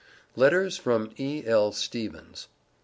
[0.35, 1.71] LETTERS FROM E.L.
[1.73, 2.47] STEVENS.